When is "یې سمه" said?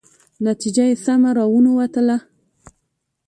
0.89-1.31